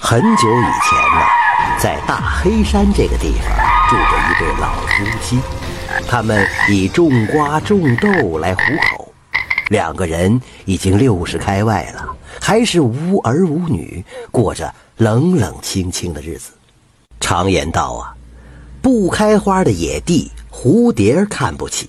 [0.00, 3.50] 很久以前呢，在大黑山这个地方
[3.90, 5.38] 住着一对老夫妻，
[6.08, 8.60] 他们以种瓜种豆来糊
[8.96, 9.12] 口。
[9.68, 12.08] 两个人已经六十开外了，
[12.40, 16.52] 还是无儿无女，过着冷冷清清的日子。
[17.20, 18.14] 常言道啊，
[18.80, 21.86] 不开花的野地，蝴蝶看不起；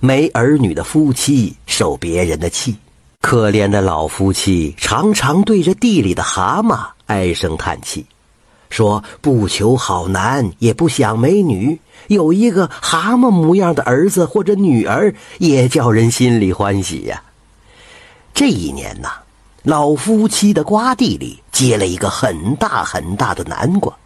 [0.00, 2.76] 没儿女的夫妻，受别人的气。
[3.20, 8.06] 可怜的老夫妻常常对着地里的蛤蟆唉声叹气，
[8.70, 17.22] 说：“不求好男，也不想美女，有一个蛤蟆模样的儿子或者女儿，也叫人心里欢喜呀。”
[18.34, 19.08] 这一年呐，
[19.62, 23.96] 老夫妻的瓜地里结了一个很大很大的南瓜，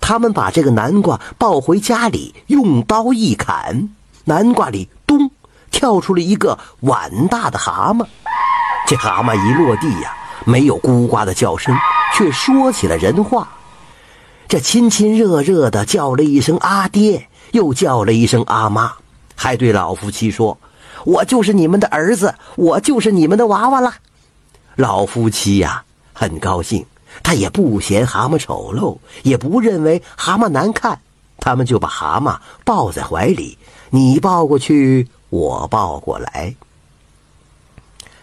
[0.00, 3.88] 他们把这个南瓜抱回家里，用刀一砍，
[4.24, 5.30] 南瓜里咚
[5.70, 8.04] 跳出了一个碗大的蛤蟆。
[8.84, 10.12] 这蛤蟆一落地呀，
[10.44, 11.72] 没有咕呱的叫声，
[12.16, 13.48] 却说起了人话。
[14.48, 18.92] 这亲亲热热的叫了一声阿爹，又叫了一声阿妈，
[19.34, 20.58] 还对老夫妻说
[21.04, 23.94] ：“我就是你们的儿子，我就是你们的娃娃了。”
[24.76, 26.84] 老夫妻呀，很高兴，
[27.22, 31.00] 他也不嫌蛤蟆丑陋，也不认为蛤蟆难看，
[31.38, 33.56] 他们就把蛤蟆抱在怀里，
[33.90, 36.54] 你抱过去，我抱过来。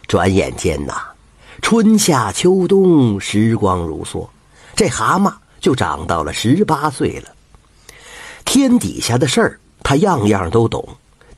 [0.07, 0.93] 转眼间呐，
[1.61, 4.27] 春夏秋冬，时光如梭，
[4.75, 7.29] 这蛤蟆就长到了十八岁了。
[8.45, 10.81] 天底下的事儿，他样样都懂；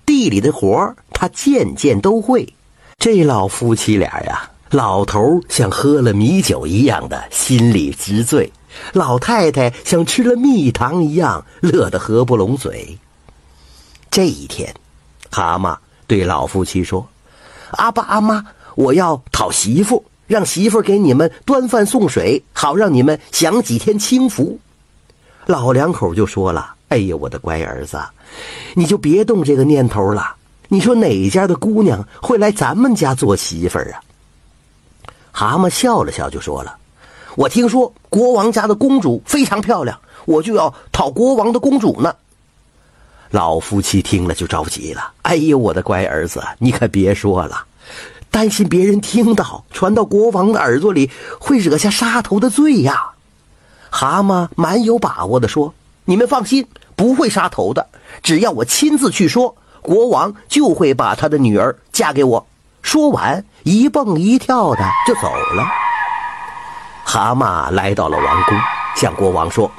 [0.05, 2.47] 地里的活儿，他件件都会。
[2.97, 8.51] 这老夫妻俩呀，老头像喝了米酒一样的心里直醉，
[8.93, 12.97] 老太太像吃了蜜糖一样乐得合不拢嘴。
[14.09, 14.73] 这一天，
[15.29, 15.75] 蛤蟆
[16.07, 17.05] 对老夫妻说
[17.71, 24.57] ：“阿爸阿妈。”我要讨媳妇，让媳妇给你们端饭送水，好让你们享几天清福。
[25.45, 28.01] 老两口就说了：“哎呀，我的乖儿子，
[28.73, 30.35] 你就别动这个念头了。
[30.69, 33.99] 你说哪家的姑娘会来咱们家做媳妇儿啊？”
[35.33, 36.77] 蛤蟆笑了笑，就说了
[37.35, 42.15] ：“我听说国王家的公主非常漂亮，我就要讨国王的公主呢。”
[43.31, 47.65] 老夫妻听了就着急了：“哎呦，我的乖儿子，你可别说了。”
[48.31, 53.11] 担心别人听到，传到国王的耳朵里，会惹下杀头的罪呀！
[53.89, 55.73] 蛤蟆蛮有把握的说
[56.05, 56.65] ：“你们放心，
[56.95, 57.85] 不会杀头的。
[58.23, 62.47] 只要我亲自去说，国王就会把他的女儿嫁给我。”
[62.81, 65.65] 说完，一蹦一跳的就走了。
[67.03, 68.57] 蛤蟆来到了王宫，
[68.95, 69.69] 向国王说：“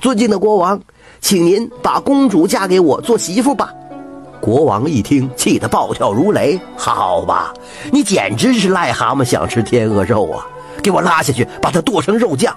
[0.00, 0.80] 尊敬的国王，
[1.20, 3.72] 请您把公主嫁给我做媳妇吧。”
[4.50, 6.60] 国王一听，气得暴跳如雷。
[6.76, 7.54] 好吧，
[7.92, 10.44] 你简直是癞蛤蟆想吃天鹅肉啊！
[10.82, 12.52] 给我拉下去，把它剁成肉酱。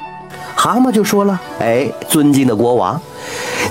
[0.55, 2.99] 蛤蟆就说了：“哎，尊敬的国王，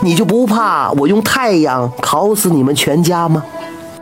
[0.03, 3.43] 你就不怕我用太阳烤死你们全家吗？”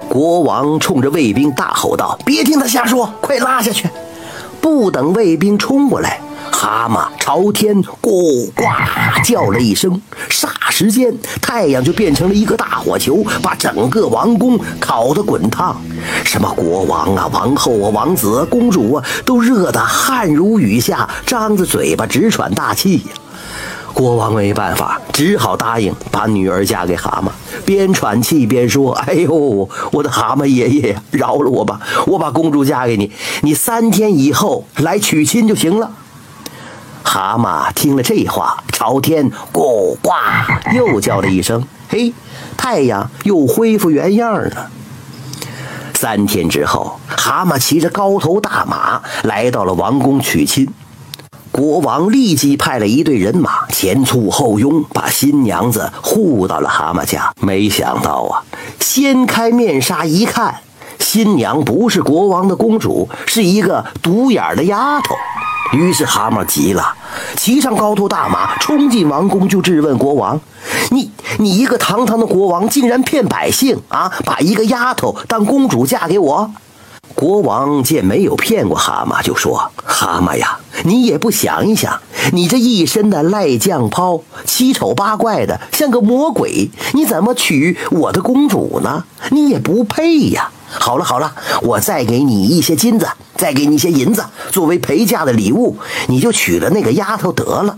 [0.06, 3.88] 国王冲着卫兵大吼道：“别听他瞎说，快拉下去！”
[4.60, 6.20] 不等卫兵冲过来。
[6.62, 8.64] 蛤蟆朝天咕呱
[9.24, 9.98] 叫了一声，
[10.28, 11.10] 霎时间，
[11.40, 15.80] 太阳就变成了一个大火球，把整个王宫烤得滚烫。
[16.22, 23.04] 什么国王啊、王后啊、王子啊、公主啊，都热得汗如雨下，张着嘴巴直喘大气呀。
[23.94, 27.30] 国王没办法，只好答应把女儿嫁给蛤蟆，
[27.64, 31.80] 边喘气边说：“哎呦，我的蛤蟆爷爷呀，饶了我吧！
[32.06, 33.10] 我把公主嫁给你，
[33.40, 35.90] 你三天以后来娶亲就行了。”
[37.12, 40.12] 蛤蟆听了这话，朝天咕呱
[40.72, 42.14] 又叫了一声，嘿，
[42.56, 44.70] 太阳又恢复原样了。
[45.92, 50.72] 三天之后，蛤蟆骑着高头大马来到了王宫娶亲。
[51.50, 57.32] 国王立即派了一队人马前簇后拥，把新娘子护到了蛤蟆家。
[57.40, 58.44] 没想到啊，
[58.78, 60.60] 掀开面纱一看，
[61.00, 65.16] 新娘不是国王的公主，是一个独眼的丫头。
[65.72, 66.94] 于是蛤蟆急了，
[67.36, 70.40] 骑上高头大马，冲进王宫就质问国王
[70.90, 74.10] ：“你你一个堂堂的国王，竟然骗百姓啊！
[74.24, 76.50] 把一个丫头当公主嫁给我？”
[77.14, 82.00] 国王见没有骗过蛤蟆，就说：“蛤蟆呀，你也不想一想，
[82.32, 89.04] 你这一身的赖酱泡，七丑八怪的，像个魔鬼，你怎么娶我的公主呢？
[89.30, 93.08] 你也不配呀！”好了好了，我再给你一些金子，
[93.40, 94.22] 再给你些银子，
[94.52, 95.74] 作为陪嫁的礼物，
[96.08, 97.74] 你就娶了那个丫头得了。